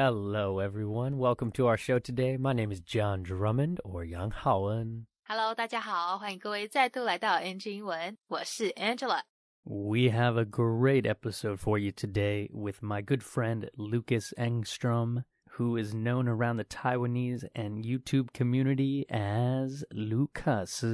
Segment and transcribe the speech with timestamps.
[0.00, 1.18] Hello, everyone.
[1.18, 2.36] Welcome to our show today.
[2.36, 5.06] My name is John Drummond or Yang Haoen.
[5.24, 9.22] Hello，大家好，欢迎各位再度来到 NG 英文，我是 Angela。
[9.64, 15.24] We have a great episode for you today with my good friend Lukas Engstrom,
[15.58, 20.84] who is known around the Taiwanese and YouTube community as Lukas.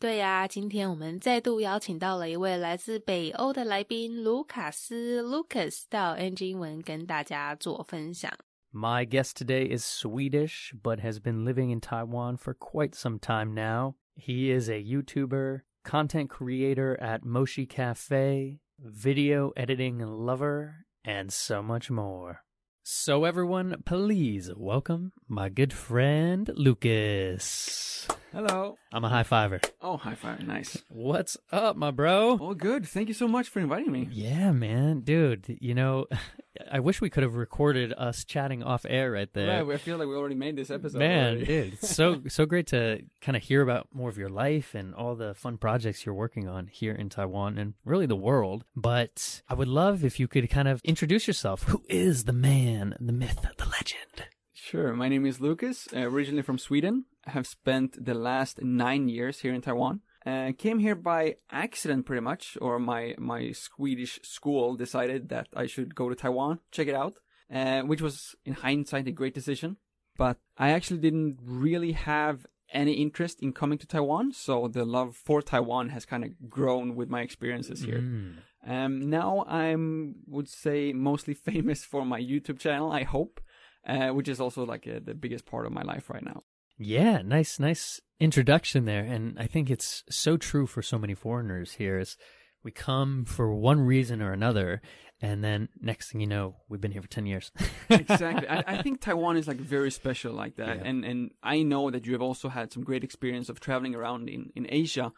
[0.00, 8.32] 对呀、啊，今天我们再度邀请到了一位来自北欧的来宾卢卡斯 （Lukas） 到 NG 英文跟大家做分享。
[8.72, 13.94] My guest today is Swedish, but has been living in Taiwan for quite some time now.
[14.14, 21.90] He is a YouTuber, content creator at Moshi Cafe, video editing lover, and so much
[21.90, 22.44] more.
[22.84, 28.06] So, everyone, please welcome my good friend Lukas.
[28.32, 28.76] Hello.
[28.92, 29.58] I'm a high fiver.
[29.80, 30.46] Oh, high five.
[30.46, 30.76] Nice.
[30.88, 32.34] What's up, my bro?
[32.34, 32.86] Well, good.
[32.86, 34.06] Thank you so much for inviting me.
[34.12, 35.56] Yeah, man, dude.
[35.62, 36.06] You know,
[36.70, 39.64] I wish we could have recorded us chatting off air right there.
[39.64, 40.98] Right, I feel like we already made this episode.
[40.98, 41.46] Man, already.
[41.46, 44.94] dude, it's so so great to kind of hear about more of your life and
[44.94, 48.64] all the fun projects you're working on here in Taiwan and really the world.
[48.76, 51.62] But I would love if you could kind of introduce yourself.
[51.62, 54.28] Who is the man, the myth, the legend?
[54.52, 54.92] Sure.
[54.92, 57.06] My name is Lucas, uh, originally from Sweden.
[57.28, 60.00] Have spent the last nine years here in Taiwan.
[60.26, 65.66] Uh, came here by accident, pretty much, or my, my Swedish school decided that I
[65.66, 67.14] should go to Taiwan, check it out,
[67.54, 69.76] uh, which was, in hindsight, a great decision.
[70.18, 75.16] But I actually didn't really have any interest in coming to Taiwan, so the love
[75.16, 78.00] for Taiwan has kind of grown with my experiences here.
[78.00, 78.34] Mm.
[78.66, 82.92] Um, now I'm would say mostly famous for my YouTube channel.
[82.92, 83.40] I hope,
[83.86, 86.42] uh, which is also like uh, the biggest part of my life right now.
[86.78, 89.02] Yeah, nice, nice introduction there.
[89.02, 92.16] And I think it's so true for so many foreigners here is
[92.62, 94.80] we come for one reason or another.
[95.20, 97.50] And then next thing you know, we've been here for 10 years.
[97.90, 98.48] exactly.
[98.48, 100.84] I, I think Taiwan is like very special like that, Yeah.
[100.88, 104.28] and and I know that you have also had some great experience of traveling around
[104.28, 105.12] in in Asia.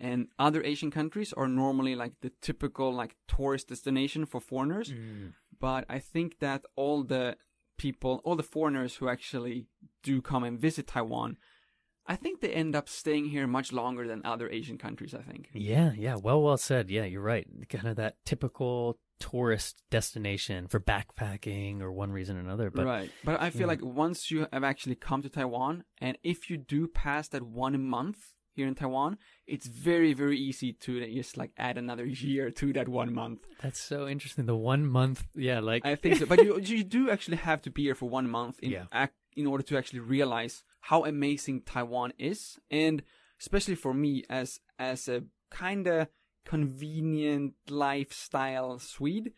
[0.00, 4.90] And other Asian countries are normally like the typical like tourist destination for foreigners.
[4.92, 5.34] Mm.
[5.60, 7.36] but I think that all the
[7.76, 9.66] people, all the foreigners who actually
[10.02, 11.36] do come and visit Taiwan,
[12.06, 15.14] I think they end up staying here much longer than other Asian countries.
[15.14, 15.48] I think.
[15.52, 16.16] Yeah, yeah.
[16.16, 16.90] Well, well said.
[16.90, 17.46] Yeah, you're right.
[17.68, 22.70] Kind of that typical tourist destination for backpacking or one reason or another.
[22.70, 23.66] But right, but I feel yeah.
[23.68, 27.82] like once you have actually come to Taiwan, and if you do pass that one
[27.82, 32.72] month here in Taiwan, it's very very easy to just like add another year to
[32.72, 33.40] that one month.
[33.62, 34.46] that's so interesting.
[34.46, 37.70] The one month, yeah, like I think so, but you you do actually have to
[37.70, 38.84] be here for one month in Yeah.
[38.92, 43.02] ac- in order to actually realize how amazing Taiwan is, and
[43.40, 46.08] especially for me as as a kind of
[46.44, 49.32] convenient lifestyle Swede,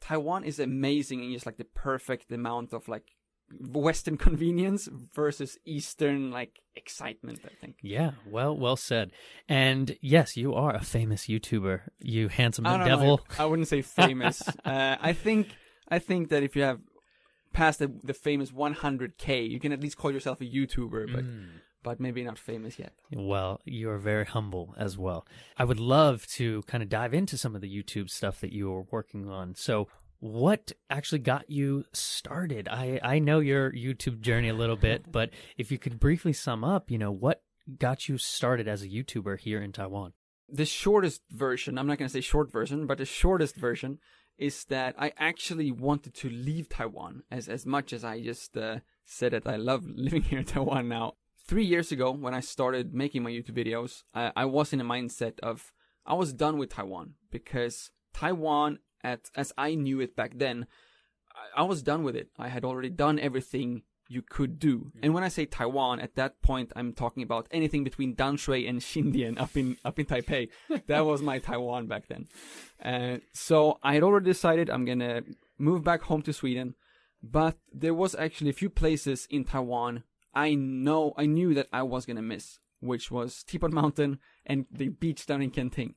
[0.00, 3.15] Taiwan is amazing and just like the perfect amount of like
[3.60, 7.40] Western convenience versus Eastern like excitement.
[7.44, 7.76] I think.
[7.82, 9.12] yeah, well, well said.
[9.48, 11.80] And yes, you are a famous YouTuber.
[12.00, 13.18] You handsome devil.
[13.18, 13.20] know.
[13.38, 14.42] I wouldn't say famous.
[14.64, 15.48] uh, I think
[15.88, 16.80] I think that if you have
[17.52, 21.46] passed the, the famous 100k, you can at least call yourself a YouTuber, but Mm.
[21.82, 22.92] but maybe not famous yet.
[23.14, 25.24] Well, you're very humble as well.
[25.56, 28.72] I would love to kind of dive into some of the YouTube stuff that you
[28.74, 29.54] are working on.
[29.54, 29.86] So,
[30.20, 32.68] what actually got you started?
[32.68, 36.64] I, I know your YouTube journey a little bit, but if you could briefly sum
[36.64, 37.42] up, you know, what
[37.78, 40.12] got you started as a YouTuber here in Taiwan?
[40.48, 43.98] The shortest version, I'm not going to say short version, but the shortest version
[44.38, 48.80] is that I actually wanted to leave Taiwan as as much as I just uh,
[49.04, 51.14] said that I love living here in Taiwan now.
[51.48, 54.84] Three years ago, when I started making my YouTube videos, I, I was in a
[54.84, 55.72] mindset of
[56.04, 60.66] I was done with Taiwan because Taiwan, at as I knew it back then,
[61.34, 62.28] I, I was done with it.
[62.38, 64.92] I had already done everything you could do.
[65.02, 68.80] And when I say Taiwan, at that point, I'm talking about anything between Danshui and
[68.80, 70.48] Xindian up in up in Taipei.
[70.86, 72.28] that was my Taiwan back then.
[72.82, 75.22] Uh, so I had already decided I'm gonna
[75.58, 76.74] move back home to Sweden,
[77.22, 80.04] but there was actually a few places in Taiwan
[80.36, 84.88] I know I knew that I was gonna miss, which was Teapot Mountain and the
[84.88, 85.94] beach down in Kenting.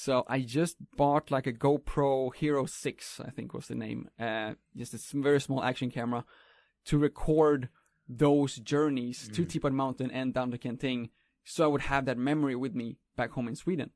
[0.00, 4.54] So I just bought like a GoPro Hero 6, I think was the name, uh,
[4.76, 6.24] just a very small action camera
[6.84, 7.68] to record
[8.08, 11.10] those journeys to Teapot Mountain and down to Kenting,
[11.42, 13.90] so I would have that memory with me back home in Sweden.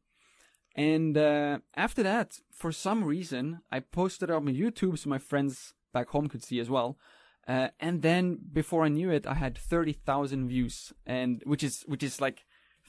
[0.74, 5.18] And uh, after that, for some reason, I posted it on my YouTube so my
[5.18, 6.98] friends back home could see as well.
[7.46, 11.84] Uh, and then before I knew it, I had thirty thousand views, and which is
[11.86, 12.44] which is like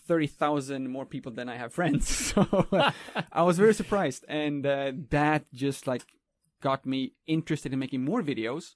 [0.08, 2.06] thirty thousand more people than I have friends.
[2.34, 2.42] So
[2.72, 2.92] uh,
[3.32, 6.04] I was very surprised, and uh, that just like
[6.62, 8.76] got me interested in making more videos.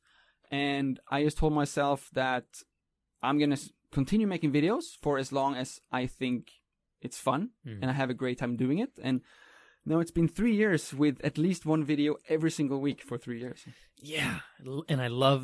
[0.52, 2.46] and I just told myself that
[3.22, 3.58] I'm gonna
[3.92, 6.42] continue making videos for as long as I think
[7.06, 7.80] it's fun Mm.
[7.82, 8.92] and I have a great time doing it.
[9.08, 9.22] And
[9.86, 13.40] now it's been three years with at least one video every single week for three
[13.40, 13.60] years.
[14.16, 14.40] Yeah,
[14.92, 15.42] and I love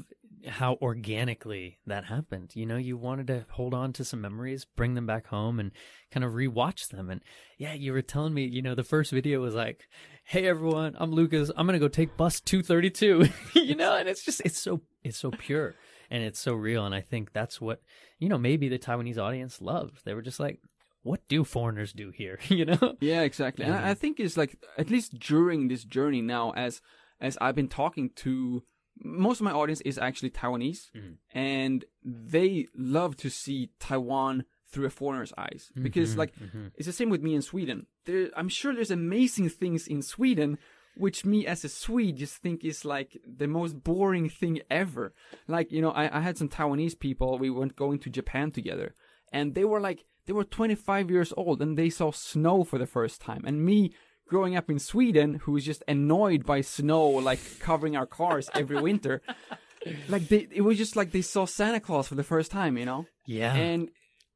[0.48, 2.52] how organically that happened.
[2.56, 5.72] You know, you wanted to hold on to some memories, bring them back home, and
[6.12, 7.10] kind of rewatch them.
[7.10, 7.22] And
[7.58, 9.88] yeah, you were telling me, you know, the first video was like,
[10.26, 11.52] "Hey everyone, I'm Lukas.
[11.56, 13.30] I'm gonna go take bus 232."
[13.60, 15.76] you know, and it's just it's so it's so pure
[16.10, 16.86] and it's so real.
[16.86, 17.82] And I think that's what
[18.20, 20.04] you know maybe the Taiwanese audience loved.
[20.06, 20.60] They were just like,
[21.04, 22.96] "What do foreigners do here?" you know?
[23.00, 23.66] Yeah, exactly.
[23.66, 26.82] And I- I think it's like at least during this journey now, as
[27.22, 28.64] as I've been talking to
[29.04, 31.18] most of my audience is actually Taiwanese, Mhm.
[31.34, 36.72] and they love to see Taiwan through a foreigner's eyes because Mhm, like mhm.
[36.76, 37.86] it's the same with me in Sweden.
[38.06, 40.58] There, I'm sure there's amazing things in Sweden.
[40.96, 45.16] Which me as a Swede just think is like the most boring thing ever.
[45.48, 48.94] Like, you know, I, I had some Taiwanese people, we went going to Japan together,
[49.32, 52.86] and they were like, they were 25 years old and they saw snow for the
[52.86, 53.44] first time.
[53.44, 53.92] And me
[54.28, 58.82] growing up in Sweden, who was just annoyed by snow, like covering our cars every
[58.82, 59.22] winter,
[60.10, 62.86] like they, it was just like they saw Santa Claus for the first time, you
[62.86, 63.06] know?
[63.26, 63.90] yeah, And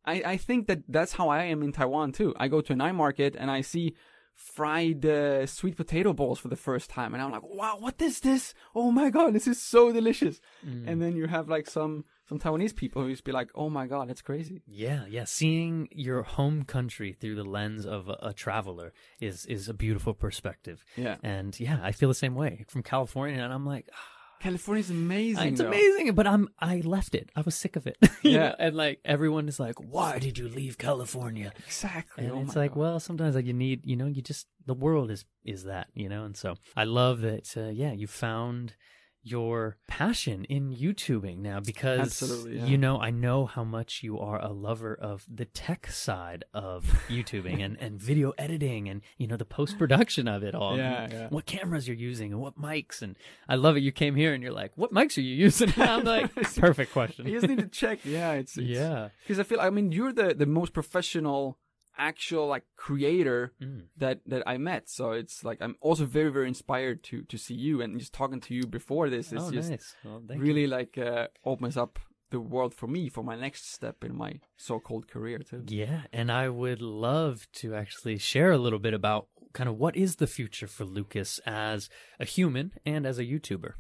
[0.06, 2.34] I, I think that that's how I am in Taiwan too.
[2.38, 3.96] I go to a night market and I see
[4.34, 8.20] fried uh, sweet potato balls for the first time, and I'm like, wow, what is
[8.20, 8.54] this?
[8.76, 10.40] Oh my god, this is so delicious.
[10.66, 10.88] Mm.
[10.88, 13.88] And then you have like some some Taiwanese people who to be like, oh my
[13.88, 14.62] god, that's crazy.
[14.68, 15.24] Yeah, yeah.
[15.26, 20.14] Seeing your home country through the lens of a, a traveler is is a beautiful
[20.14, 20.84] perspective.
[20.96, 24.90] Yeah, And yeah, I feel the same way from California, and I'm like, "Ah, California's
[24.90, 25.48] amazing.
[25.54, 25.68] it's though.
[25.68, 27.32] amazing, but I'm I left it.
[27.36, 27.98] I was sick of it.
[28.24, 28.50] Yeah.
[28.50, 28.56] know?
[28.60, 31.54] and like everyone is like, why did you leave California?
[31.66, 32.26] Exactly.
[32.26, 32.80] And oh it's like, God.
[32.80, 36.10] well, sometimes like you need, you know, you just the world is is that, you
[36.10, 36.26] know.
[36.26, 37.56] And so I love that.
[37.56, 38.76] Uh, yeah, you found
[39.30, 42.66] your passion in YouTubing now because yeah.
[42.66, 46.86] you know I know how much you are a lover of the tech side of
[47.10, 50.78] YouTubing and and video editing and you know the post production of it all.
[50.78, 51.28] Yeah, yeah.
[51.30, 53.16] What cameras you're using and what mics and
[53.48, 53.82] I love it.
[53.82, 55.74] You came here and you're like, what mics are you using?
[55.78, 57.28] And I'm like, perfect question.
[57.28, 58.00] You just need to check.
[58.04, 59.10] Yeah, it's, it's yeah.
[59.22, 61.60] Because I feel, I mean, you're the the most professional
[61.98, 63.84] actual like creator Mm.
[63.98, 64.90] that that I met.
[64.90, 68.40] So it's like I'm also very very inspired to to see you and just talking
[68.42, 69.96] to you before this is Oh, just nice.
[70.04, 70.46] Well, thank you.
[70.46, 72.00] really like uh, opens up
[72.30, 75.64] the world for me for my next step in my so-called career too.
[75.68, 79.96] Yeah, and I would love to actually share a little bit about kind of what
[79.96, 81.90] is the future for Lukas as
[82.20, 83.74] a human and as a YouTuber.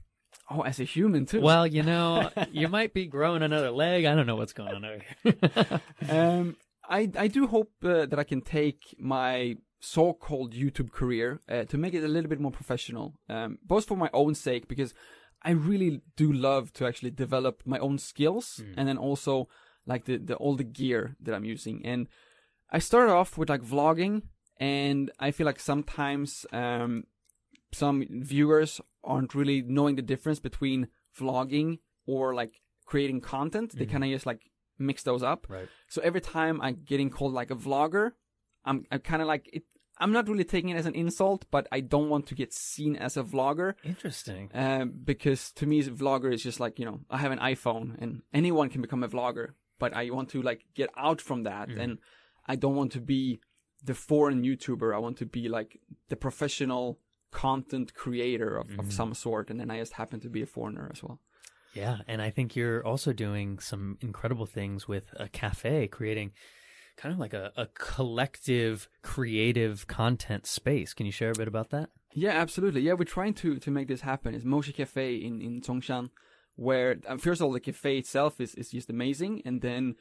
[0.49, 1.41] Oh, as a human too.
[1.41, 4.05] Well, you know, you might be growing another leg.
[4.05, 5.81] I don't know what's going on over here.
[6.09, 6.55] um,
[6.89, 11.77] I I do hope uh, that I can take my so-called YouTube career uh, to
[11.77, 14.93] make it a little bit more professional, um, both for my own sake because
[15.43, 19.47] I really do love to actually develop my own skills and then also
[19.85, 21.85] like the, the all the gear that I'm using.
[21.85, 22.07] And
[22.71, 24.23] I started off with like vlogging,
[24.59, 27.03] and I feel like sometimes um,
[27.71, 30.87] some viewers aren't really knowing the difference between
[31.17, 32.53] vlogging or like
[32.85, 33.73] creating content.
[33.77, 33.91] They Mhm.
[33.91, 34.41] kind of just like
[34.79, 35.47] mix those up.
[35.49, 35.67] right.
[35.87, 38.11] So every time I'm getting called like a vlogger,
[38.65, 39.63] I'm, I'm kind of like it.
[39.99, 42.95] I'm not really taking it as an insult, but I don't want to get seen
[42.95, 44.51] as a vlogger Interesting.
[44.53, 47.99] um, because to me, a vlogger is just like you know I have an iPhone
[48.01, 51.69] and anyone can become a vlogger, but I want to like get out from that,
[51.69, 51.79] Mhm.
[51.81, 51.97] and
[52.45, 53.39] I don't want to be
[53.83, 54.93] the foreign YouTuber.
[54.93, 55.79] I want to be like
[56.09, 56.99] the professional
[57.31, 58.79] content creator of, Mhm.
[58.79, 61.19] of some sort, and then I just happen to be a foreigner as well.
[61.77, 66.31] Yeah, and I think you're also doing some incredible things with a cafe, creating
[67.01, 67.67] kind of like a, a
[68.11, 70.93] collective creative content space.
[70.95, 71.89] Can you share a bit about that?
[72.13, 72.81] Yeah, absolutely.
[72.81, 74.33] Yeah, we're trying to to make this happen.
[74.35, 76.09] It's Moshi Cafe in in Zhongshan,
[76.55, 79.95] where um, first of all the cafe itself is is just amazing, and then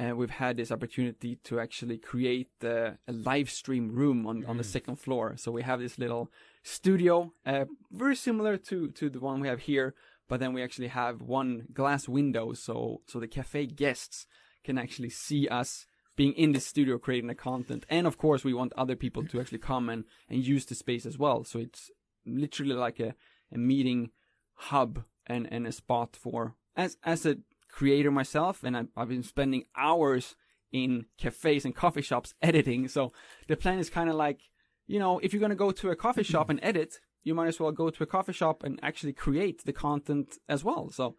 [0.00, 4.56] uh, we've had this opportunity to actually create uh, a live stream room on on
[4.56, 4.72] the Mm.
[4.76, 5.36] second floor.
[5.36, 6.24] So we have this little
[6.62, 9.88] studio, uh, very similar to to the one we have here,
[10.28, 14.26] but then we actually have one glass window, so so the cafe guests
[14.64, 15.86] can actually see us
[16.18, 17.86] being in the studio creating the content.
[17.88, 21.06] And of course, we want other people to actually come and, and use the space
[21.06, 21.44] as well.
[21.44, 21.92] So it's
[22.26, 23.14] literally like a,
[23.52, 24.10] a meeting
[24.54, 27.38] hub and, and a spot for, as, as a
[27.70, 30.34] creator myself, and I've, I've been spending hours
[30.72, 32.88] in cafes and coffee shops editing.
[32.88, 33.12] So
[33.46, 34.40] the plan is kind of like,
[34.88, 37.48] you know, if you're going to go to a coffee shop and edit, you might
[37.48, 40.90] as well go to a coffee shop and actually create the content as well.
[40.90, 41.14] So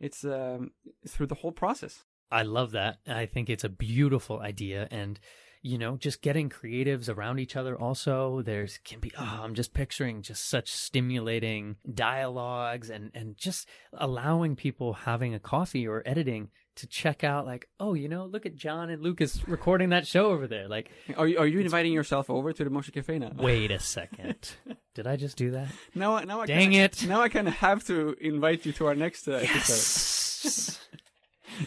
[0.00, 0.70] it's um,
[1.06, 2.04] through the whole process.
[2.30, 2.98] I love that.
[3.06, 4.88] I think it's a beautiful idea.
[4.90, 5.20] And
[5.62, 8.42] you know, just getting creatives around each other also.
[8.42, 14.56] There's can be oh, I'm just picturing just such stimulating dialogues and and just allowing
[14.56, 18.54] people having a coffee or editing to check out like, oh, you know, look at
[18.54, 20.66] John and Lukas recording that show over there.
[20.68, 23.32] Like Are you, are you inviting yourself over to the Moshi Cafe now?
[23.36, 24.52] Wait a second.
[24.94, 25.68] Did I just do that?
[25.94, 27.04] Now, I- now I Dang kinda, it.
[27.06, 30.76] Now I kind of have to invite you to our next uh, episode.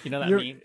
[0.04, 0.62] You know that You're- meme?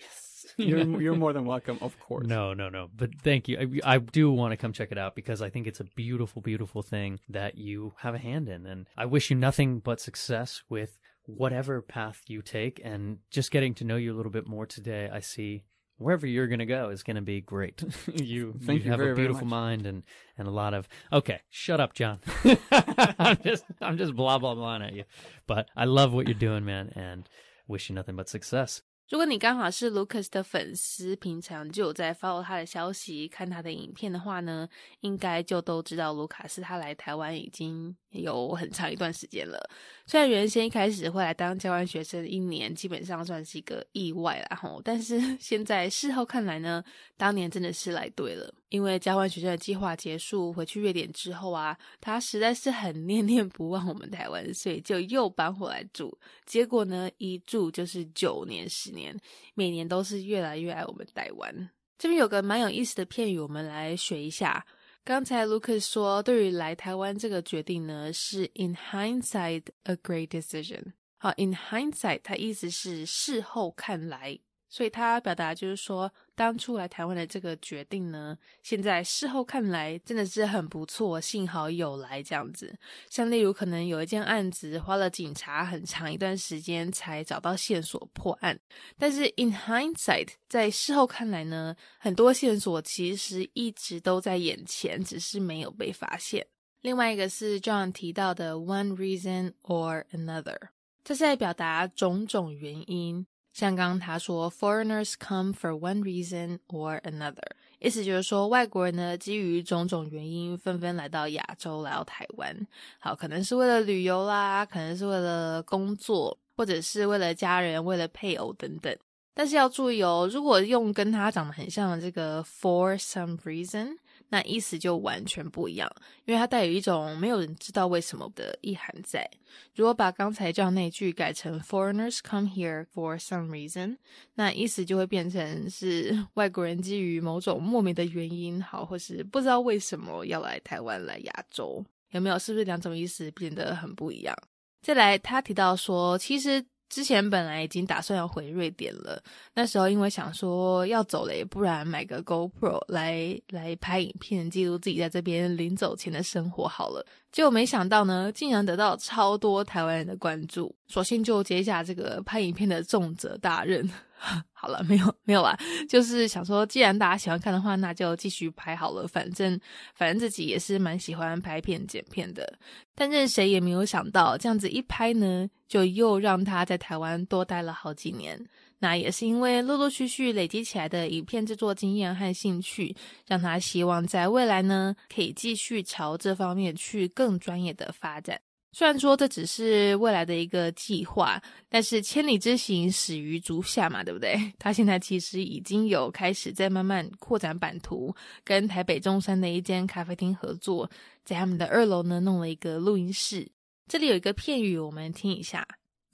[0.58, 2.26] You're you're more than welcome, of course.
[2.26, 2.90] No, no, no.
[2.94, 3.80] But thank you.
[3.84, 6.42] I, I do want to come check it out because I think it's a beautiful,
[6.42, 8.66] beautiful thing that you have a hand in.
[8.66, 12.80] And I wish you nothing but success with whatever path you take.
[12.84, 15.64] And just getting to know you a little bit more today, I see
[15.98, 17.82] wherever you're going to go is going to be great.
[18.14, 20.04] you, Thank you have very, a beautiful mind and,
[20.36, 22.20] and a lot of, okay, shut up, John.
[22.70, 25.04] I'm just, I'm just blah, blah, blah at you.
[25.46, 26.92] But I love what you're doing, man.
[26.94, 27.28] And
[27.66, 28.82] wish you nothing but success.
[29.10, 34.68] 如果你刚好是 Lucas 的粉丝，平常就有在 follow 他的消息、看他的影片的话呢，
[35.00, 39.58] 应该就都知道卢卡斯他来台湾已经有很长一段时间了。
[40.06, 46.82] 虽然原先一开始会来当交换学生一年，基本上算是一个意外啦吼，但是 现在事后看来呢，
[47.16, 48.52] 当年真的是来对了。
[48.70, 56.18] 因为交换学生的计划结束，回去瑞典之后啊，他实在是很念念不忘我们台湾，所以就又搬回来住。
[56.44, 59.18] 结果呢，一住就是九年、十年，
[59.54, 61.70] 每年都是越来越爱我们台湾。
[61.98, 64.64] 这边有个蛮有意思的片语，我们来学一下。
[65.08, 70.92] 刚才 Lucas 说，对于来台湾这个决定呢，是 in hindsight a great decision。
[71.16, 74.38] 好，in hindsight，它意思是事后看来，
[74.68, 82.78] 所以他表达就是说，当初来台湾的这个决定呢，现在事后看来真的是很不错，幸好有来这样子。
[83.08, 88.58] 像例如，可能有一件案子花了警察很长一段时间才找到线索破案，
[88.98, 96.46] 但是 in hindsight，在事后看来呢，很多线索其实一直都在眼前，只是没有被发现。
[96.82, 100.58] 另外一个是 John 提到的 one reason or another，
[101.02, 103.26] 这是在表达种种原因。
[103.58, 107.42] 像刚刚他说，foreigners come for one reason or another，
[107.80, 112.56] 意思就是说外国人呢基于种种原因纷纷来到亚洲，来到台湾。
[113.00, 118.96] 好，可能是为了旅游啦，可能是为了工作，或者是为了家人、为了配偶等等。
[119.34, 123.96] 但是要注意哦，如果用跟他长得很像的这个 for some reason，
[124.30, 125.90] 那意思就完全不一样，
[126.24, 129.28] 因为它带有一种没有人知道为什么的意涵在。
[129.74, 133.96] 如果把刚才这样那句改成 foreigners come here for some reason，
[134.34, 142.38] 那意思就会变成是 外国人基于某种莫名的原因，好，或是不知道为什么要来台湾、来亚洲，有没有？
[142.38, 144.36] 是不是两种意思变得很不一样？
[144.82, 146.64] 再来，他提到说，其实。
[146.88, 149.22] 之前本来已经打算要回瑞典了，
[149.54, 157.04] 那时候因为想说要走了，也不然买个 GoPro 来来拍影片，记录自己在这边临走前的生活好了。
[157.30, 163.88] 结果没想到呢，竟然得到超多台湾人的关注，索性就接下这个拍影片的重责大任。
[164.52, 165.56] 好了，没有没有啦，
[165.88, 169.06] 就是想说，既然大家喜欢看的话，那就继续拍好了。
[169.06, 169.58] 反正
[169.94, 172.58] 反正自己也是蛮喜欢拍片剪片的。
[172.94, 178.44] 但任谁也没有想到，这样子一拍呢，就又让他在台湾多待了好几年。
[178.80, 182.94] 那也是因为陆陆续续累积起来的影片制作经验和兴趣，
[183.26, 188.40] 让他希望在未来呢，可以继续朝这方面去更专业的发展。
[188.70, 194.36] 虽然说这只是未来的一个计划，但是千里之行始于足下嘛，对不对？
[194.58, 200.88] 他现在其实已经有开始在慢慢扩展版图，跟台北中山的一间咖啡厅合作，
[201.24, 203.50] 在他们的二楼呢弄了一个录音室。
[203.86, 205.66] 这里有一个片语，我们听一下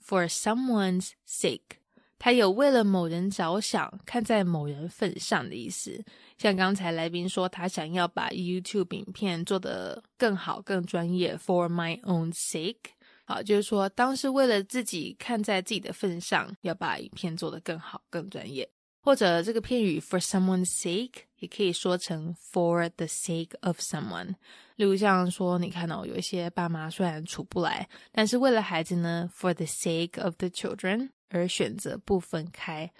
[0.03, 1.59] ：for someone's sake。
[2.17, 6.03] 他有为了某人着想，看在某人份上的意思。
[6.37, 12.91] 像刚才来宾说，他想要把 YouTube 影片做得更好、更专业，for my own sake。
[13.23, 18.69] 好，就是说，当是为了自己看在自己的份上，要把影片做得更好、更专业。
[19.01, 24.33] 或者这个片语 for someone's sake 也可以说成 for the sake of someone。
[24.77, 32.91] 例如像说，你看哦，有一些爸妈虽然处不来，但是为了孩子呢，for the sake of the children 而选择不分开。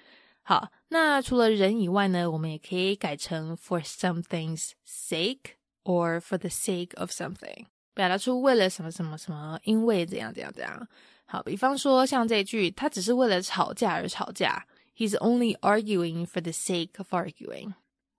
[0.47, 10.87] 好，那除了人以外呢，我们也可以改成 for something's sake or for the sake of something，表达出为了什么什么什么，因为怎样怎样怎样。
[11.25, 17.73] 好，比方说像这句，他只是为了吵架而吵架，He's only arguing for the sake of arguing。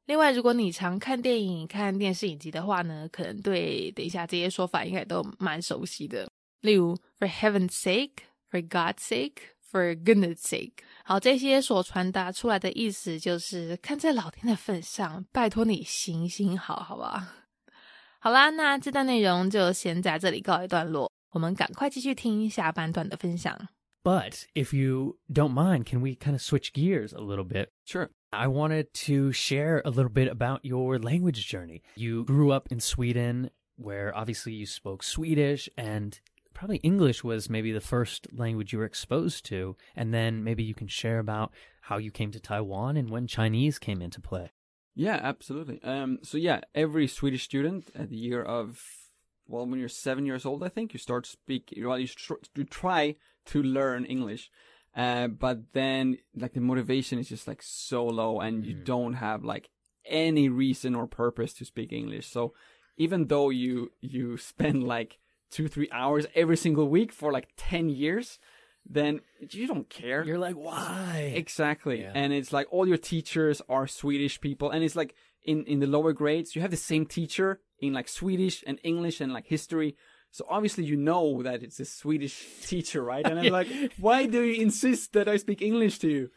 [0.06, 6.28] 另外，如果你常看电影、看电视影集的话呢，可能对等一下这些说法应该都蛮熟悉的。
[6.62, 8.25] 例如，for heaven's sake。
[8.49, 10.74] For God's sake, For goodness sake，
[11.06, 17.34] 好，这些所传达出来的意思就是看在老天的份上，拜托你行行好，好吧？
[18.20, 23.70] 好啦，那这段内容就先在这里告一段落，我们赶快继续听下半段的分享。
[24.03, 27.70] But if you don't mind, can we kind of switch gears a little bit?
[27.86, 28.10] Sure.
[28.32, 31.82] I wanted to share a little bit about your language journey.
[31.96, 36.20] You grew up in Sweden, where obviously you spoke Swedish, and
[36.57, 39.77] probably English was maybe the first language you were exposed to.
[39.95, 43.79] And then maybe you can share about how you came to Taiwan and when Chinese
[43.79, 44.51] came into play.
[44.95, 45.83] Yeah, absolutely.
[45.85, 48.83] Um, so yeah, every Swedish student at the year of
[49.47, 51.73] well, when you're seven years old, I think you start speak.
[51.79, 54.51] Well, you, tr- you try to learn English,
[54.97, 59.45] uh, but then like the motivation is just like so low, and you don't have
[59.45, 59.69] like
[60.05, 62.27] any reason or purpose to speak English.
[62.27, 62.55] So
[62.97, 65.19] even though you you spend like
[65.50, 68.38] two three hours every single week for like ten years,
[68.88, 70.25] then you don't care.
[70.25, 71.33] You're like, why?
[71.35, 72.03] Exactly.
[72.03, 72.12] Yeah.
[72.15, 74.71] And it's like all your teachers are Swedish people.
[74.71, 78.09] And it's like in, in the lower grades, you have the same teacher in like
[78.09, 79.97] Swedish and English and like history.
[80.31, 83.25] So obviously you know that it's a Swedish teacher, right?
[83.26, 86.31] And I'm like, why do you insist that I speak English to you?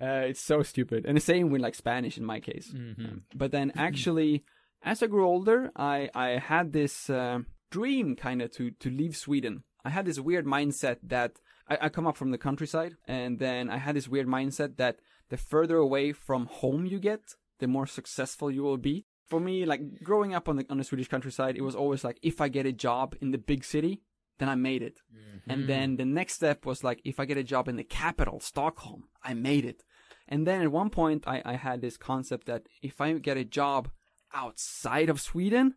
[0.00, 1.04] Uh, it's so stupid.
[1.06, 2.70] And the same with like Spanish in my case.
[2.72, 4.44] Um, but then actually,
[4.82, 7.40] as I grew older, I, I had this uh,
[7.70, 9.64] dream kind of to, to leave Sweden.
[9.84, 13.70] I had this weird mindset that I, I come up from the countryside, and then
[13.70, 14.98] I had this weird mindset that
[15.30, 19.06] the further away from home you get, the more successful you will be.
[19.26, 22.18] For me, like growing up on the on the Swedish countryside, it was always like
[22.20, 24.02] if I get a job in the big city,
[24.38, 25.00] then I made it.
[25.14, 25.50] Mm-hmm.
[25.50, 28.40] And then the next step was like if I get a job in the capital,
[28.40, 29.84] Stockholm, I made it.
[30.26, 33.44] And then at one point, I, I had this concept that if I get a
[33.44, 33.90] job
[34.34, 35.74] outside of Sweden,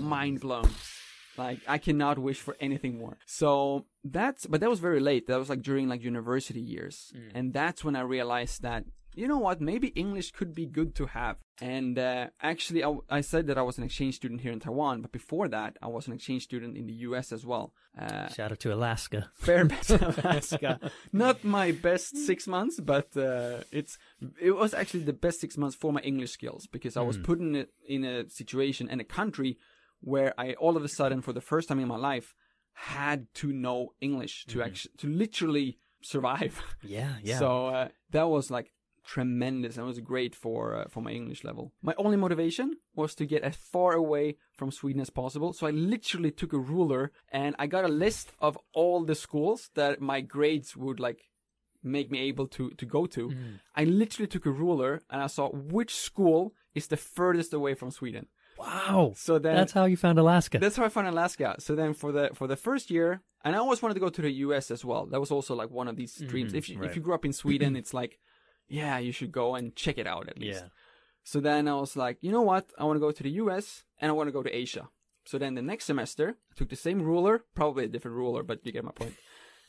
[0.00, 0.70] mind blown.
[1.38, 3.16] Like I cannot wish for anything more.
[3.26, 5.26] So that's, but that was very late.
[5.28, 8.84] That was like during like university years, and that's when I realized that
[9.14, 11.36] you know what, maybe English could be good to have.
[11.60, 15.02] And uh, actually, I, I said that I was an exchange student here in Taiwan,
[15.02, 17.30] but before that, I was an exchange student in the U.S.
[17.30, 17.72] as well.
[17.98, 19.30] Uh, Shout out to Alaska.
[19.34, 20.80] Fairbanks, Alaska.
[21.12, 23.98] Not my best six months, but uh, it's
[24.40, 27.38] it was actually the best six months for my English skills because I was put
[27.38, 29.58] in a, in a situation and a country
[30.02, 32.34] where I all of a sudden, for the first time in my life,
[32.74, 36.60] had to know English to actually to literally survive.
[36.82, 37.38] Yeah, yeah.
[37.38, 38.72] So uh, that was like
[39.04, 41.72] tremendous and it was great for uh, for my English level.
[41.82, 45.52] My only motivation was to get as far away from Sweden as possible.
[45.52, 49.70] So I literally took a ruler and I got a list of all the schools
[49.74, 51.20] that my grades would like
[51.82, 53.32] make me able to to go to.
[53.74, 57.90] I literally took a ruler and I saw which school is the furthest away from
[57.90, 58.26] Sweden.
[58.62, 59.12] Wow.
[59.16, 60.58] So then That's how you found Alaska.
[60.58, 61.56] that's how I found Alaska.
[61.58, 64.22] So then for the for the first year, and I always wanted to go to
[64.22, 65.06] the US as well.
[65.06, 66.54] That was also like one of these dreams.
[66.54, 66.88] If you right.
[66.88, 68.18] if you grew up in Sweden, it's like,
[68.68, 70.62] yeah, you should go and check it out at least.
[70.62, 70.68] yeah.
[71.24, 72.70] So then I was like, you know what?
[72.78, 74.88] I want to go to the US and I want to go to Asia.
[75.24, 78.66] So then the next semester, I took the same ruler, probably a different ruler, but
[78.66, 79.14] you get my point.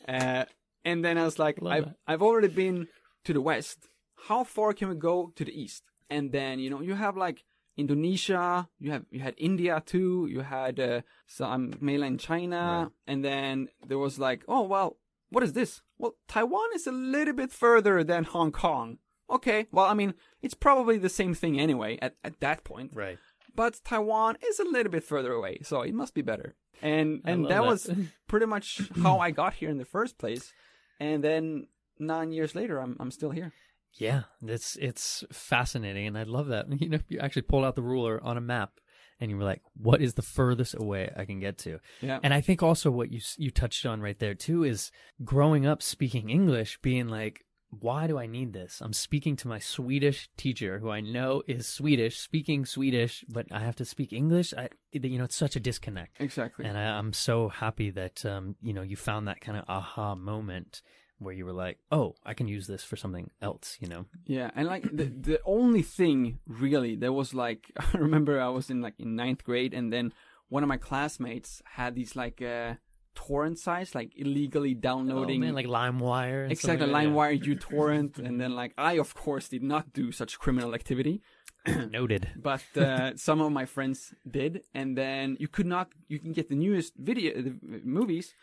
[0.08, 0.46] Uh,
[0.84, 1.96] and then I was like, Love I've, that.
[2.08, 2.88] I've already been
[3.26, 3.88] to the West.
[4.28, 5.84] How far can we go to the East?
[6.10, 7.44] And then, you know, you have like
[7.78, 13.68] Indonesia, you have, you had India too, you had, uh, some mainland China, and then
[13.86, 14.98] there was like, oh, well,
[15.30, 15.82] what is this?
[15.98, 19.00] Well, Taiwan is a little bit further than Hong Kong.
[19.30, 22.92] Okay, well, I mean, it's probably the same thing anyway at, at that point.
[22.94, 23.18] Right.
[23.56, 26.56] But Taiwan is a little bit further away, so it must be better.
[26.82, 27.66] And and that, that.
[27.66, 27.90] was
[28.28, 30.52] pretty much how I got here in the first place.
[31.00, 31.68] And then
[32.00, 33.54] nine years later, I'm I'm still here.
[33.96, 36.66] Yeah, it's it's fascinating, and I love that.
[36.84, 38.80] You know, you actually pulled out the ruler on a map,
[39.20, 42.20] and you were like, "What is the furthest away I can get to?" Yeah.
[42.24, 44.92] And I think also what you you touched on right there too is
[45.24, 48.82] growing up speaking English, being like, "Why do I need this?
[48.82, 53.60] I'm speaking to my Swedish teacher, who I know is Swedish, speaking Swedish, but I
[53.60, 54.54] have to speak English.
[54.54, 56.66] I, you know, it's such a disconnect." Exactly.
[56.66, 60.16] And I, I'm so happy that um, you know you found that kind of aha
[60.16, 60.82] moment
[61.20, 64.06] where you were like, "Oh, I can use this for something else," you know.
[64.26, 68.70] Yeah, and like the the only thing really there was like I remember I was
[68.70, 70.14] in like in ninth grade, and then
[70.50, 72.76] one of my classmates had these like uh
[73.16, 76.50] torrent sites, like illegally downloading oh, man, like LimeWire.
[76.50, 80.74] exactly like LimeWire, uTorrent, and then like I of course did not do such criminal
[80.74, 81.22] activity.
[81.66, 82.30] Noted.
[82.36, 85.90] but uh, some of my friends did, and then you could not.
[86.08, 88.36] You can get the newest video, the movies,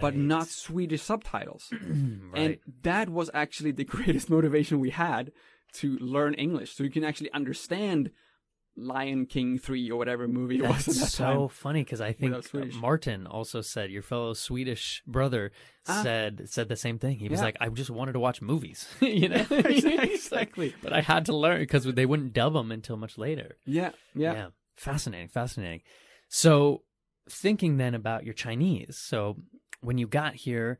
[0.00, 1.72] but not Swedish subtitles.
[2.34, 5.32] And that was actually the greatest motivation we had
[5.74, 8.10] to learn English, so you can actually understand
[8.74, 12.12] Lion King three or whatever movie it was That's at that so funny because I
[12.12, 12.34] think
[12.74, 15.52] Martin also said your fellow Swedish brother
[15.86, 16.02] Ah.
[16.02, 17.18] said said the same thing.
[17.18, 17.44] He was Yeah.
[17.46, 19.44] like, I just wanted to watch movies, you know.
[19.50, 20.74] exactly.
[20.82, 23.56] but I had to learn because they wouldn't dub them until much later.
[23.66, 24.48] Yeah, yeah.
[24.76, 25.82] Fascinating, fascinating.
[26.28, 26.82] So,
[27.28, 28.96] thinking then about your Chinese.
[28.98, 29.36] So,
[29.82, 30.78] when you got here,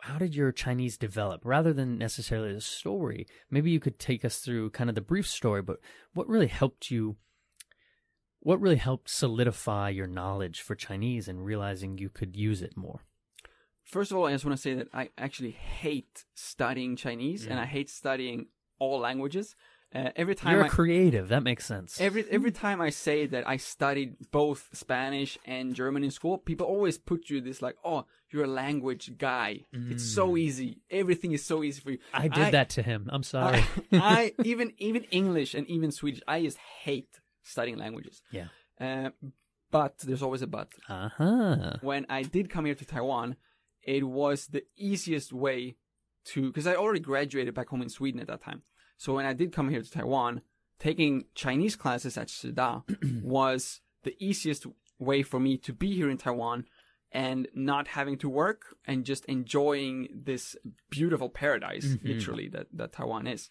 [0.00, 1.40] how did your Chinese develop?
[1.44, 5.26] Rather than necessarily the story, maybe you could take us through kind of the brief
[5.26, 5.78] story, but
[6.12, 7.16] what really helped you?
[8.40, 13.00] What really helped solidify your knowledge for Chinese and realizing you could use it more?
[13.82, 17.58] First of all, I just want to say that I actually hate studying Chinese, and
[17.58, 17.68] I mm.
[17.68, 19.56] hate studying all languages.
[19.94, 21.28] Uh, every time You're I, creative.
[21.28, 22.00] That makes sense.
[22.00, 26.66] every every time I say that I studied both Spanish and German in school, people
[26.66, 29.60] always put you this like, "Oh, you're a language guy.
[29.72, 30.82] It's so easy.
[30.90, 33.08] Everything is so easy for you." I did that to him.
[33.12, 33.62] I'm sorry.
[33.92, 36.22] I, I even even English and even Swedish.
[36.26, 38.20] I just hate studying languages.
[38.32, 38.48] yeah.
[38.80, 39.10] Uh,
[39.70, 40.68] but there's always a but.
[40.88, 41.76] Uh huh.
[41.82, 43.36] When I did come here to Taiwan,
[43.82, 45.76] it was the easiest way
[46.26, 48.62] to because I already graduated back home in Sweden at that time.
[48.96, 50.42] So when I did come here to Taiwan,
[50.78, 52.82] taking Chinese classes at Shida
[53.22, 54.66] was the easiest
[54.98, 56.64] way for me to be here in Taiwan
[57.12, 60.56] and not having to work and just enjoying this
[60.90, 63.50] beautiful paradise, literally that that Taiwan is.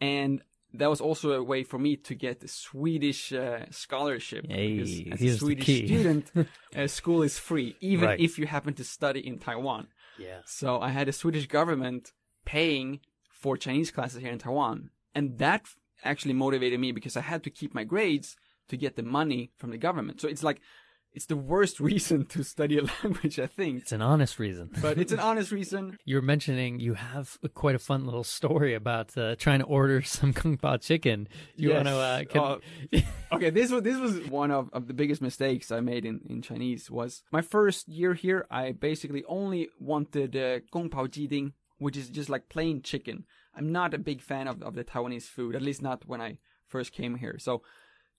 [0.00, 4.42] And that was also a way for me to get the Swedish uh, scholarship.
[4.42, 6.30] because Hey, as a Swedish student,
[6.76, 8.20] uh, school is free, even Right.
[8.20, 9.88] if you happen to study in Taiwan.
[10.18, 10.40] Yeah.
[10.46, 12.12] So I had the Swedish government
[12.44, 13.00] paying
[13.40, 14.90] for Chinese classes here in Taiwan.
[15.14, 15.62] And that
[16.04, 18.36] actually motivated me because I had to keep my grades
[18.68, 20.20] to get the money from the government.
[20.20, 20.60] So it's like,
[21.12, 23.80] it's the worst reason to study a language, I think.
[23.82, 24.70] It's an honest reason.
[24.80, 25.96] But it's an honest reason.
[26.04, 30.02] you were mentioning you have quite a fun little story about uh, trying to order
[30.02, 31.26] some kung pao chicken.
[31.56, 31.76] You Yes.
[31.84, 31.96] want to?
[32.36, 32.60] Uh,
[32.92, 36.20] can- Okay, this was this was one of, of the biggest mistakes I made in,
[36.28, 38.46] in Chinese was my first year here.
[38.50, 43.24] I basically only wanted uh, gong pao ji ding, which is just like plain chicken.
[43.54, 46.38] I'm not a big fan of, of the Taiwanese food, at least not when I
[46.68, 47.36] first came here.
[47.38, 47.62] So,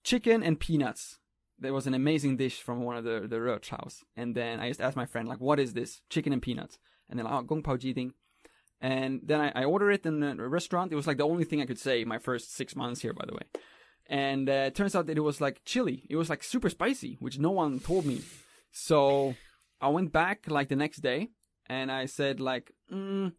[0.04, 1.18] chicken and peanuts.
[1.58, 4.68] There was an amazing dish from one of the the Roach house, and then I
[4.68, 6.00] just asked my friend like, "What is this?
[6.10, 8.14] Chicken and peanuts?" And like, "Oh, gong pao ji ding."
[8.80, 10.90] And then I, I ordered it in a restaurant.
[10.90, 13.24] It was like the only thing I could say my first six months here, by
[13.26, 13.60] the way.
[14.08, 16.02] And uh, it turns out that it was like chili.
[16.10, 18.22] It was like super spicy, which no one told me.
[18.72, 19.36] So
[19.80, 21.28] I went back like the next day
[21.66, 23.32] and I said like, mm,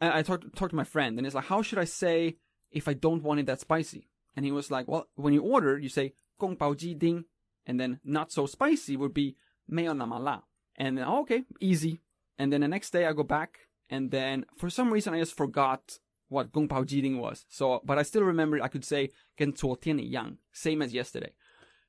[0.00, 2.36] and I talked talked to my friend, and it's like, how should I say
[2.70, 4.08] if I don't want it that spicy?
[4.34, 7.24] And he was like, well, when you order, you say gong bao ji ding,
[7.66, 9.36] and then not so spicy would be
[9.68, 10.42] mayo namala.
[10.76, 12.02] And then, oh, okay, easy.
[12.38, 15.36] And then the next day I go back, and then for some reason I just
[15.36, 17.46] forgot what gong bao ji ding was.
[17.48, 21.32] So, but I still remember I could say gen zuo tian yang, same as yesterday.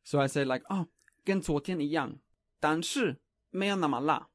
[0.03, 0.87] So I said like, oh,
[1.25, 2.19] gen zuo tian yang,
[2.61, 3.15] dan shi
[3.51, 4.25] ma namala.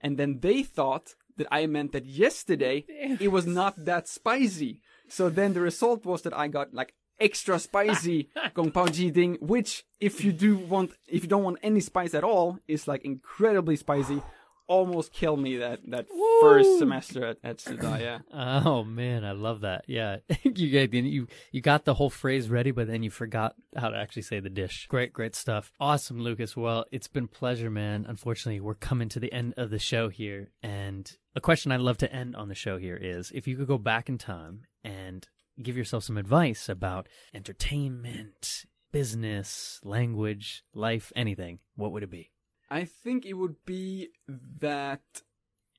[0.00, 2.84] And then they thought that I meant that yesterday
[3.20, 4.80] it was not that spicy.
[5.08, 9.38] So then the result was that I got like extra spicy gong pao ji ding,
[9.40, 13.04] which if you do want, if you don't want any spice at all, is like
[13.04, 14.22] incredibly spicy.
[14.68, 16.06] Almost killed me that that
[16.40, 18.18] first semester at at Shida, yeah.
[18.66, 19.84] Oh man, I love that.
[19.86, 23.90] Yeah, you got you you got the whole phrase ready, but then you forgot how
[23.90, 24.86] to actually say the dish.
[24.88, 25.72] Great, great stuff.
[25.78, 26.56] Awesome, Lukas.
[26.56, 28.06] Well, it's been pleasure, man.
[28.08, 31.98] Unfortunately, we're coming to the end of the show here, and a question I'd love
[31.98, 35.28] to end on the show here is if you could go back in time and
[35.62, 42.30] give yourself some advice about entertainment, business, language, life, anything, what would it be?
[42.68, 44.08] I think it would be
[44.60, 45.22] that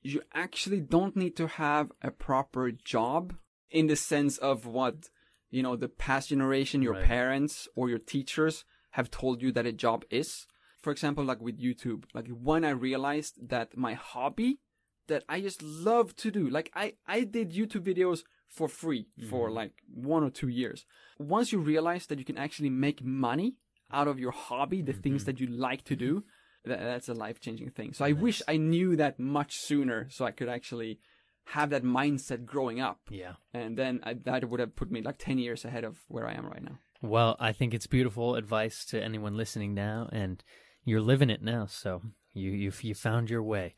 [0.02, 3.34] you actually don't need to have a proper job
[3.70, 5.10] in the sense of what,
[5.50, 7.04] you know, the past generation, your Right.
[7.04, 10.46] parents or your teachers have told you that a job is.
[10.80, 14.60] For example, like with YouTube, like when I realized that my hobby
[15.08, 19.46] that I just love to do, like I, I did YouTube videos for free for
[19.46, 19.56] mm-hmm.
[19.56, 20.86] like one or two years.
[21.18, 23.56] Once you realize that you can actually make money
[23.90, 25.30] out of your hobby, the things mm-hmm.
[25.30, 26.24] that you like to do,
[26.68, 27.92] that, that's a life changing thing.
[27.92, 31.00] So I wish I knew that much sooner so I could actually
[31.46, 33.00] have that mindset growing up.
[33.10, 33.32] Yeah.
[33.54, 36.34] And then I, that would have put me like 10 years ahead of where I
[36.34, 36.78] am right now.
[37.00, 40.42] Well, I think it's beautiful advice to anyone listening now, and
[40.84, 41.66] you're living it now.
[41.66, 42.02] So
[42.32, 43.74] you you you found your way.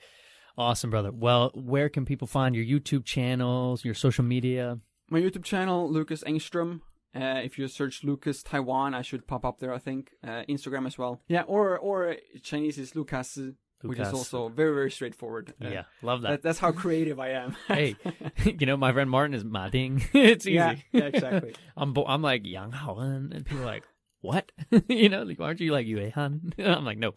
[0.56, 1.10] Awesome, brother.
[1.12, 4.78] Well, where can people find your YouTube channels, your social media?
[5.10, 6.80] My YouTube channel, Lukas Engström.
[7.14, 9.74] Uh, if you search Lukas Taiwan, I should pop up there.
[9.74, 11.20] I think uh, Instagram as well.
[11.28, 13.36] Yeah, or or Chinese is Lucas,
[13.82, 15.52] which is also very very straightforward.
[15.62, 16.28] Uh, yeah, love that.
[16.28, 17.56] that, that's how creative I am.
[17.68, 17.96] hey,
[18.44, 20.04] you know my friend Martin is Ma Ding.
[20.12, 20.54] it's easy.
[20.54, 21.54] Yeah, yeah, exactly.
[21.76, 23.84] I'm bo- I'm like Yang Haoen, and people are like
[24.20, 24.52] what?
[24.88, 26.52] you know, like, aren't you like Yue Han?
[26.58, 27.14] I'm like, no.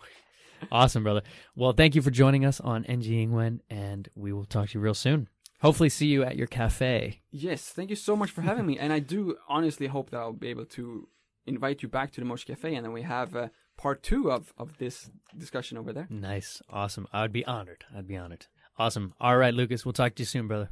[0.71, 1.23] Awesome, brother.
[1.57, 4.79] Well, thank you for joining us on NG Ingwen, and we will talk to you
[4.79, 5.27] real soon
[5.63, 7.21] hopefully see you at your cafe.
[7.31, 8.77] Yes, thank you so much for having me.
[8.77, 11.07] And I do honestly hope that I'll be able to
[11.45, 13.47] invite you back to the Moshi Cafe and then we have uh,
[13.77, 16.07] part two of, of this discussion over there.
[16.09, 16.61] Nice.
[16.69, 17.07] Awesome.
[17.11, 17.85] I would be honored.
[17.95, 18.47] I'd be honored.
[18.77, 19.13] Awesome.
[19.19, 19.85] All right, Lukas.
[19.85, 20.69] We'll talk to you soon, brother.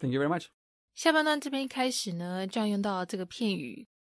[0.00, 0.50] Thank you very much.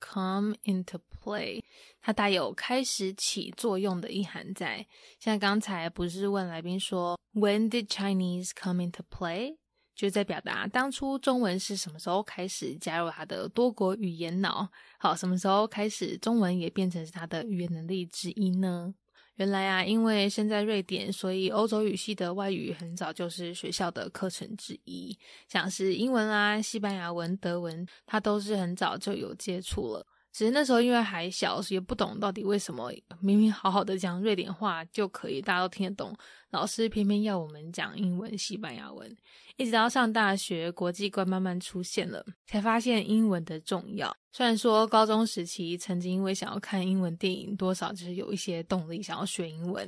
[0.01, 1.63] come into play，
[2.01, 4.87] 它带有开始起作用的意涵在。
[5.21, 9.59] 像刚才不是问来宾说 When did Chinese come into play？
[9.99, 14.69] 就在表达当初中文是什么时候开始加入他的多国语言脑。
[14.97, 18.95] 好，什么时候开始中文也变成是他的语言能力之一呢？
[19.35, 30.07] 原来啊，因为身在瑞典，所以欧洲语系的外语很早就是学校的课程之一，像是英文啊、西班牙文、德文，它都是很早就有接触了。
[30.33, 36.17] 只是那时候因为还小，也不懂到底为什么明明好好的讲瑞典话就可以，大家都听得懂，
[36.51, 39.17] 老师偏偏要我们讲英文、西班牙文。
[39.57, 44.17] 一直到上大学，国际观慢慢出现了，才发现英文的重要。
[44.31, 49.85] 虽然说高中时期曾经因为想要看英文电影，多少就是有一些动力想要学英文，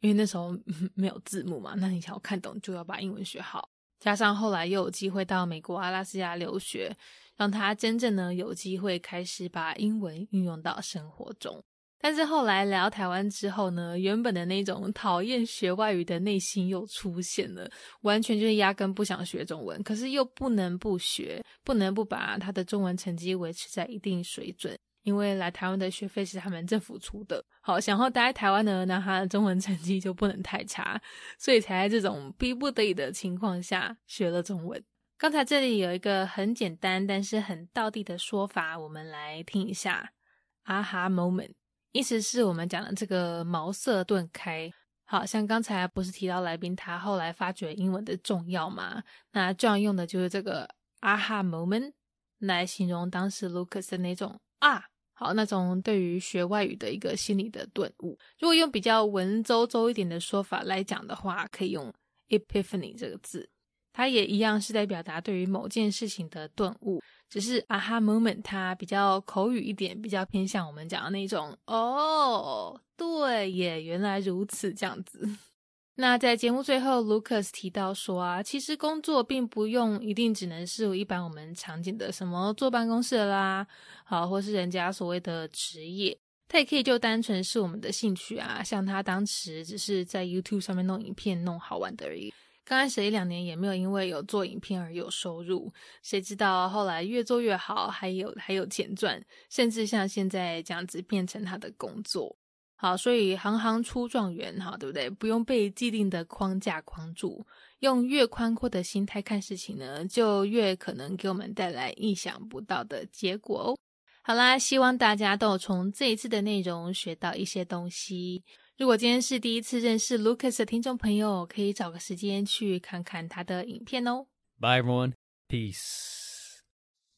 [0.00, 0.56] 因为那时候
[0.94, 3.68] 没有字幕嘛，那你想要看懂就要把英文学好。
[3.98, 6.96] 加上后来又有机会到美国阿拉斯加留学，
[7.40, 11.64] 让他真正呢有机会开始把英文运用到生活中。
[11.98, 17.66] 但是后来来到台湾之后呢，原本的那种讨厌学外语的内心又出现了，
[18.02, 27.42] 完全就是压根不想学中文，可是又不能不学，不能不把他的中文成绩维持在一定水准，因为来台湾的学费是他们政府出的。
[27.62, 31.00] 好，想要待在台湾呢，那他的中文成绩就不能太差，
[31.38, 34.82] 所以才在这种逼不得已的情况下学了中文。
[35.20, 40.14] 刚才这里有一个很简单但是很道地的说法，我们来听一下。
[40.62, 41.52] 啊哈，moment。
[41.92, 44.72] 意思是我们讲的这个茅塞顿开，
[45.04, 49.02] 好像刚才不是提到来宾他后来发觉英文的重要吗？
[49.32, 50.66] 那这样用的就是这个
[51.02, 51.92] aha moment
[52.38, 58.18] 来形容当时 Lucas 的那种啊，好那种对于学外语的一个心理的顿悟。
[58.38, 61.92] 如果用比较文绉绉一点的说法来讲的话，可以用
[62.30, 63.50] epiphany 这个字，
[63.92, 67.02] 它也一样是在表达对于某件事情的顿悟。
[67.28, 75.28] 只是 aha moment，它比较口语一点，比较偏向我们讲的那种哦，对耶，原来如此这样子。
[75.94, 83.64] 那在节目最后，Lucas 提到说啊，其实工作并不用一定只能是一般我们常见的什么坐办公室啦，
[84.02, 92.32] 好，或是人家所谓的职业，它也可以就单纯是我们的兴趣啊，像他当时只是在 YouTube 上面弄影片，弄好玩的而已。
[92.70, 95.72] 刚开始一两年也没有因为有做影片而有收入，
[96.04, 102.36] 谁知道后来越做越好，还有还有钱赚，甚至像现在这样子变成他的工作。
[102.76, 105.10] 好，所以行行出状元，哈，对不对？
[105.10, 107.44] 不用被既定的框架框住，
[107.80, 113.78] 用越宽阔的心态看事情呢，就越可能给我们带来意想不到的结果哦。
[114.22, 118.44] 好啦，希望大家都有从这一次的内容学到一些东西。
[118.80, 124.26] 如果今天是第一次认识 Lukas 的听众朋友，可以找个时间去看看他的影片哦。
[124.58, 125.12] Bye everyone,
[125.50, 126.62] peace.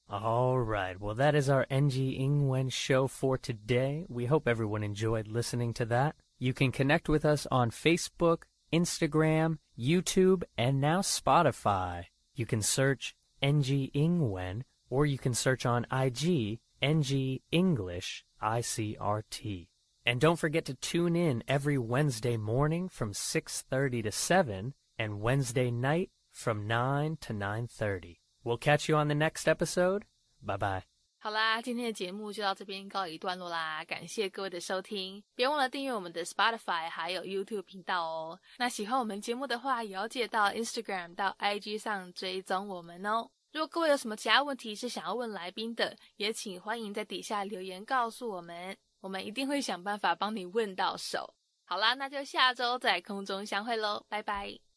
[0.09, 4.07] All right, well that is our NG Ingwen show for today.
[4.09, 6.15] We hope everyone enjoyed listening to that.
[6.41, 8.39] You can connect with us on Facebook,
[8.73, 12.07] Instagram, YouTube, and now Spotify.
[12.35, 19.69] You can search NG Ingwen, or you can search on IG NG English ICRT.
[20.06, 25.70] And don't forget to tune in every Wednesday morning from 6:30 to 7 and Wednesday
[25.70, 28.16] night from 9 to 9:30.
[28.44, 30.04] We'll catch you on the next episode.
[30.42, 30.84] Bye bye.
[31.20, 38.40] 好啦，今天的节目就到这边告一段落啦，感谢各位的收听，别忘了订阅我们的 Spotify 还有 YouTube 频道哦。
[38.60, 43.30] 那喜欢我们节目的话，也要记得到 Instagram 到 IG 上追踪我们哦。
[43.52, 48.78] 如果各位有什么其他问题是想要问来宾的，也请欢迎在底下留言告诉我们。
[49.03, 51.35] 我们一定会想办法帮你问到手。
[51.65, 54.72] 好啦，那就下周在空中相会喽，拜拜。